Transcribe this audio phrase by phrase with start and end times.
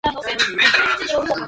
[0.03, 0.65] とてもおすすめで
[1.27, 1.31] す